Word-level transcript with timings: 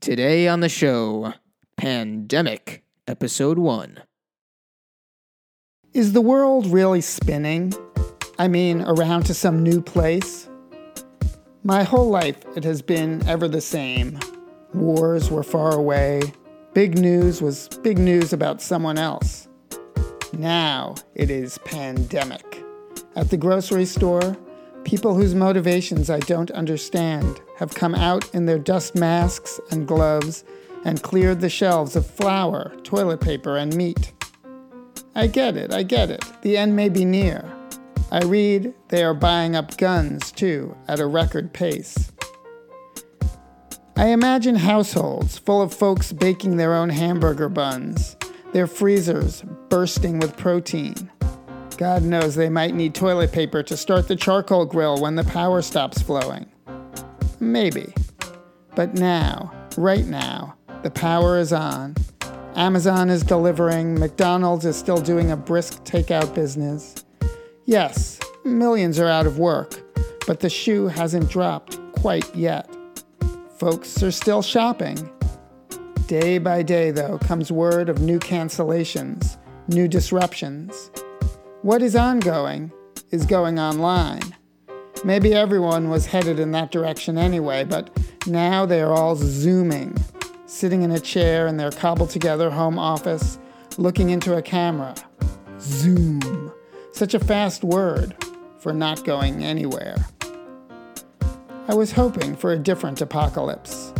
Today 0.00 0.48
on 0.48 0.60
the 0.60 0.70
show, 0.70 1.34
Pandemic, 1.76 2.82
Episode 3.06 3.58
1. 3.58 4.00
Is 5.92 6.14
the 6.14 6.22
world 6.22 6.64
really 6.68 7.02
spinning? 7.02 7.74
I 8.38 8.48
mean, 8.48 8.80
around 8.80 9.24
to 9.24 9.34
some 9.34 9.62
new 9.62 9.82
place? 9.82 10.48
My 11.64 11.82
whole 11.82 12.08
life, 12.08 12.38
it 12.56 12.64
has 12.64 12.80
been 12.80 13.22
ever 13.28 13.46
the 13.46 13.60
same. 13.60 14.18
Wars 14.72 15.30
were 15.30 15.42
far 15.42 15.74
away. 15.74 16.22
Big 16.72 16.96
news 16.96 17.42
was 17.42 17.68
big 17.82 17.98
news 17.98 18.32
about 18.32 18.62
someone 18.62 18.96
else. 18.96 19.48
Now 20.32 20.94
it 21.14 21.30
is 21.30 21.58
pandemic. 21.58 22.64
At 23.16 23.28
the 23.28 23.36
grocery 23.36 23.84
store, 23.84 24.34
people 24.84 25.14
whose 25.14 25.34
motivations 25.34 26.10
I 26.10 26.20
don't 26.20 26.50
understand 26.50 27.40
have 27.58 27.74
come 27.74 27.94
out 27.94 28.34
in 28.34 28.46
their 28.46 28.58
dust 28.58 28.94
masks 28.94 29.60
and 29.70 29.86
gloves 29.86 30.44
and 30.84 31.02
cleared 31.02 31.40
the 31.40 31.50
shelves 31.50 31.96
of 31.96 32.06
flour, 32.06 32.74
toilet 32.82 33.20
paper, 33.20 33.56
and 33.56 33.74
meat. 33.74 34.12
I 35.14 35.26
get 35.26 35.56
it, 35.56 35.72
I 35.72 35.82
get 35.82 36.10
it. 36.10 36.24
The 36.42 36.56
end 36.56 36.76
may 36.76 36.88
be 36.88 37.04
near. 37.04 37.44
I 38.10 38.24
read 38.24 38.74
they 38.88 39.04
are 39.04 39.14
buying 39.14 39.54
up 39.54 39.76
guns, 39.76 40.32
too, 40.32 40.76
at 40.88 41.00
a 41.00 41.06
record 41.06 41.52
pace. 41.52 42.10
I 43.96 44.06
imagine 44.06 44.56
households 44.56 45.38
full 45.38 45.60
of 45.60 45.74
folks 45.74 46.12
baking 46.12 46.56
their 46.56 46.74
own 46.74 46.88
hamburger 46.88 47.48
buns, 47.48 48.16
their 48.52 48.66
freezers 48.66 49.42
bursting 49.68 50.18
with 50.18 50.36
protein. 50.36 51.10
God 51.80 52.02
knows 52.02 52.34
they 52.34 52.50
might 52.50 52.74
need 52.74 52.94
toilet 52.94 53.32
paper 53.32 53.62
to 53.62 53.74
start 53.74 54.06
the 54.06 54.14
charcoal 54.14 54.66
grill 54.66 55.00
when 55.00 55.14
the 55.14 55.24
power 55.24 55.62
stops 55.62 56.02
flowing. 56.02 56.44
Maybe. 57.40 57.94
But 58.74 58.92
now, 58.92 59.50
right 59.78 60.04
now, 60.04 60.58
the 60.82 60.90
power 60.90 61.38
is 61.38 61.54
on. 61.54 61.94
Amazon 62.54 63.08
is 63.08 63.22
delivering, 63.22 63.98
McDonald's 63.98 64.66
is 64.66 64.76
still 64.76 65.00
doing 65.00 65.30
a 65.30 65.38
brisk 65.38 65.82
takeout 65.84 66.34
business. 66.34 67.02
Yes, 67.64 68.20
millions 68.44 68.98
are 68.98 69.08
out 69.08 69.24
of 69.24 69.38
work, 69.38 69.80
but 70.26 70.40
the 70.40 70.50
shoe 70.50 70.88
hasn't 70.88 71.30
dropped 71.30 71.78
quite 71.92 72.36
yet. 72.36 72.68
Folks 73.56 74.02
are 74.02 74.12
still 74.12 74.42
shopping. 74.42 75.10
Day 76.08 76.36
by 76.36 76.62
day, 76.62 76.90
though, 76.90 77.16
comes 77.16 77.50
word 77.50 77.88
of 77.88 78.02
new 78.02 78.18
cancellations, 78.18 79.38
new 79.68 79.88
disruptions. 79.88 80.90
What 81.62 81.82
is 81.82 81.94
ongoing 81.94 82.72
is 83.10 83.26
going 83.26 83.58
online. 83.58 84.34
Maybe 85.04 85.34
everyone 85.34 85.90
was 85.90 86.06
headed 86.06 86.40
in 86.40 86.52
that 86.52 86.70
direction 86.70 87.18
anyway, 87.18 87.64
but 87.64 87.94
now 88.26 88.64
they 88.64 88.80
are 88.80 88.94
all 88.94 89.14
zooming, 89.14 89.94
sitting 90.46 90.80
in 90.80 90.90
a 90.90 90.98
chair 90.98 91.46
in 91.46 91.58
their 91.58 91.70
cobbled 91.70 92.08
together 92.08 92.48
home 92.48 92.78
office, 92.78 93.38
looking 93.76 94.08
into 94.08 94.38
a 94.38 94.40
camera. 94.40 94.94
Zoom. 95.60 96.50
Such 96.92 97.12
a 97.12 97.20
fast 97.20 97.62
word 97.62 98.16
for 98.58 98.72
not 98.72 99.04
going 99.04 99.44
anywhere. 99.44 99.96
I 101.68 101.74
was 101.74 101.92
hoping 101.92 102.36
for 102.36 102.52
a 102.52 102.58
different 102.58 103.02
apocalypse. 103.02 103.92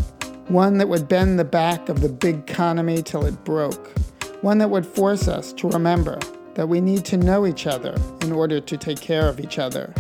One 0.49 0.79
that 0.79 0.89
would 0.89 1.09
bend 1.09 1.39
the 1.39 1.45
back 1.45 1.91
of 1.91 2.01
the 2.01 2.09
big 2.09 2.37
economy 2.49 3.03
till 3.03 3.27
it 3.27 3.45
broke. 3.45 3.93
One 4.41 4.57
that 4.59 4.71
would 4.71 4.87
force 4.87 5.29
us 5.29 5.53
to 5.53 5.69
remember 5.69 6.19
that 6.55 6.69
we 6.69 6.81
need 6.81 7.05
to 7.07 7.17
know 7.17 7.47
each 7.47 7.67
other 7.67 7.97
in 8.23 8.33
order 8.33 8.61
to 8.61 8.77
take 8.77 9.01
care 9.01 9.29
of 9.29 9.41
each 9.41 9.59
other. 9.59 9.93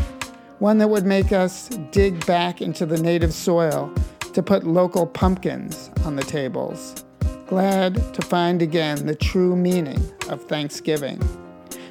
One 0.58 0.78
that 0.78 0.88
would 0.88 1.06
make 1.06 1.32
us 1.32 1.68
dig 1.90 2.24
back 2.26 2.60
into 2.60 2.84
the 2.84 3.00
native 3.00 3.32
soil 3.32 3.92
to 4.34 4.42
put 4.42 4.64
local 4.64 5.06
pumpkins 5.06 5.90
on 6.04 6.16
the 6.16 6.22
tables. 6.22 7.04
Glad 7.46 7.94
to 8.14 8.22
find 8.22 8.62
again 8.62 9.06
the 9.06 9.14
true 9.14 9.56
meaning 9.56 10.00
of 10.28 10.42
Thanksgiving. 10.44 11.20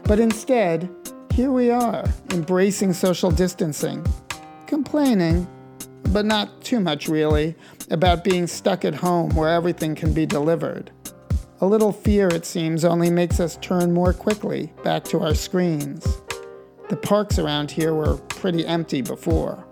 But 0.03 0.19
instead, 0.19 0.89
here 1.33 1.51
we 1.51 1.69
are, 1.69 2.05
embracing 2.31 2.93
social 2.93 3.31
distancing, 3.31 4.05
complaining, 4.67 5.47
but 6.11 6.25
not 6.25 6.61
too 6.63 6.79
much 6.79 7.07
really, 7.07 7.55
about 7.91 8.23
being 8.23 8.47
stuck 8.47 8.85
at 8.85 8.95
home 8.95 9.35
where 9.35 9.49
everything 9.49 9.95
can 9.95 10.13
be 10.13 10.25
delivered. 10.25 10.91
A 11.61 11.67
little 11.67 11.91
fear, 11.91 12.29
it 12.29 12.45
seems, 12.45 12.85
only 12.85 13.09
makes 13.09 13.41
us 13.41 13.57
turn 13.57 13.93
more 13.93 14.13
quickly 14.13 14.71
back 14.81 15.03
to 15.05 15.19
our 15.19 15.35
screens. 15.35 16.07
The 16.87 16.95
parks 16.95 17.37
around 17.37 17.69
here 17.69 17.93
were 17.93 18.15
pretty 18.15 18.65
empty 18.65 19.01
before. 19.01 19.65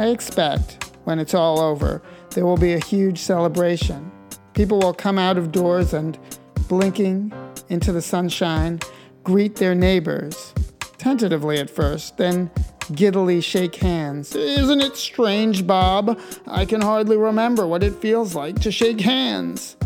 I 0.00 0.06
expect, 0.08 0.90
when 1.04 1.20
it's 1.20 1.32
all 1.32 1.60
over, 1.60 2.02
there 2.30 2.44
will 2.44 2.56
be 2.56 2.72
a 2.72 2.84
huge 2.84 3.18
celebration. 3.18 4.10
People 4.52 4.80
will 4.80 4.92
come 4.92 5.16
out 5.16 5.38
of 5.38 5.52
doors 5.52 5.94
and, 5.94 6.18
blinking 6.66 7.32
into 7.68 7.92
the 7.92 8.02
sunshine, 8.02 8.80
greet 9.22 9.56
their 9.56 9.76
neighbors, 9.76 10.52
tentatively 10.98 11.58
at 11.58 11.70
first, 11.70 12.16
then 12.16 12.50
giddily 12.92 13.40
shake 13.40 13.76
hands. 13.76 14.34
Isn't 14.34 14.80
it 14.80 14.96
strange, 14.96 15.68
Bob? 15.68 16.18
I 16.48 16.64
can 16.64 16.80
hardly 16.80 17.16
remember 17.16 17.64
what 17.64 17.84
it 17.84 17.94
feels 17.94 18.34
like 18.34 18.58
to 18.62 18.72
shake 18.72 19.00
hands. 19.00 19.76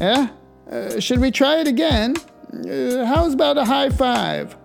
Eh? 0.00 0.28
Uh, 0.70 1.00
should 1.00 1.20
we 1.20 1.30
try 1.30 1.60
it 1.60 1.68
again? 1.68 2.14
Uh, 2.52 3.04
how's 3.04 3.34
about 3.34 3.58
a 3.58 3.64
high 3.64 3.90
five? 3.90 4.56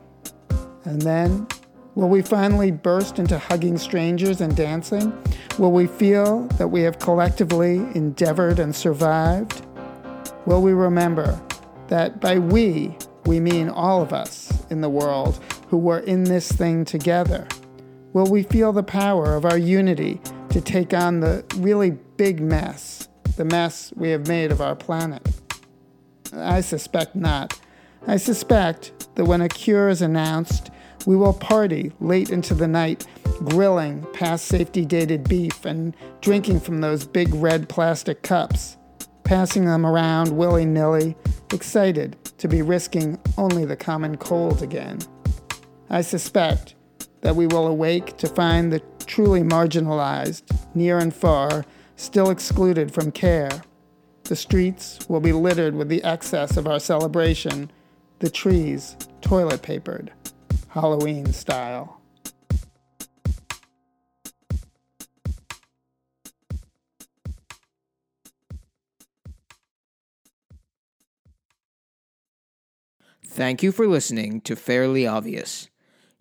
And 0.86 1.02
then, 1.02 1.48
will 1.96 2.10
we 2.10 2.22
finally 2.22 2.72
burst 2.72 3.20
into 3.20 3.38
hugging 3.38 3.78
strangers 3.78 4.42
and 4.42 4.56
dancing? 4.56 5.14
Will 5.58 5.72
we 5.72 5.88
feel 5.88 6.48
that 6.58 6.70
we 6.70 6.82
have 6.82 7.00
collectively 7.00 7.76
endeavored 7.96 8.60
and 8.60 8.76
survived? 8.76 9.66
Will 10.46 10.62
we 10.62 10.74
remember 10.74 11.40
that 11.90 12.20
by 12.20 12.40
we, 12.40 12.98
we 13.26 13.40
mean 13.40 13.70
all 13.70 14.02
of 14.02 14.14
us 14.14 14.66
in 14.70 14.82
the 14.82 14.90
world 14.90 15.40
who 15.68 15.78
were 15.78 16.00
in 16.00 16.24
this 16.24 16.52
thing 16.52 16.86
together? 16.86 17.48
Will 18.14 18.26
we 18.26 18.42
feel 18.44 18.74
the 18.74 18.84
power 18.84 19.36
of 19.36 19.46
our 19.46 19.58
unity 19.58 20.20
to 20.50 20.62
take 20.62 20.94
on 20.94 21.20
the 21.20 21.46
really 21.58 21.92
big 22.18 22.40
mess, 22.42 22.99
the 23.40 23.46
mess 23.46 23.94
we 23.96 24.10
have 24.10 24.28
made 24.28 24.52
of 24.52 24.60
our 24.60 24.76
planet? 24.76 25.26
I 26.36 26.60
suspect 26.60 27.16
not. 27.16 27.58
I 28.06 28.18
suspect 28.18 29.16
that 29.16 29.24
when 29.24 29.40
a 29.40 29.48
cure 29.48 29.88
is 29.88 30.02
announced, 30.02 30.72
we 31.06 31.16
will 31.16 31.32
party 31.32 31.94
late 32.02 32.32
into 32.32 32.54
the 32.54 32.68
night, 32.68 33.08
grilling 33.46 34.06
past 34.12 34.48
safety 34.48 34.84
dated 34.84 35.30
beef 35.30 35.64
and 35.64 35.96
drinking 36.20 36.60
from 36.60 36.82
those 36.82 37.06
big 37.06 37.34
red 37.34 37.70
plastic 37.70 38.24
cups, 38.24 38.76
passing 39.24 39.64
them 39.64 39.86
around 39.86 40.36
willy 40.36 40.66
nilly, 40.66 41.16
excited 41.54 42.18
to 42.40 42.50
be 42.50 42.62
risking 42.62 43.18
only 43.38 43.64
the 43.64 43.78
common 43.78 44.18
cold 44.18 44.62
again. 44.62 45.00
I 45.90 46.02
suspect 46.02 46.76
that 47.22 47.38
we 47.38 47.48
will 47.48 47.68
awake 47.68 48.18
to 48.18 48.28
find 48.28 48.74
the 48.74 48.82
truly 49.06 49.44
marginalized, 49.44 50.44
near 50.76 50.98
and 50.98 51.16
far, 51.16 51.64
still 52.00 52.30
excluded 52.30 52.94
from 52.94 53.12
care. 53.12 53.50
The 54.24 54.36
streets 54.36 55.00
will 55.10 55.20
be 55.20 55.34
littered 55.34 55.76
with 55.76 55.90
the 55.90 56.04
excess 56.04 56.56
of 56.56 56.66
our 56.66 56.80
celebration, 56.80 57.72
the 58.20 58.30
trees 58.30 58.96
toilet 59.22 59.62
papered, 59.62 60.14
Halloween 60.70 61.34
style. 61.34 62.02
Thank 73.26 73.62
you 73.62 73.72
for 73.72 73.88
listening 73.88 74.42
to 74.42 74.56
Fairly 74.56 75.06
Obvious. 75.06 75.70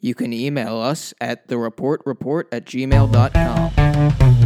You 0.00 0.14
can 0.14 0.32
email 0.32 0.76
us 0.76 1.12
at 1.20 1.48
the 1.48 1.56
reportreport 1.56 2.44
at 2.52 2.64
gmail.com. 2.64 4.37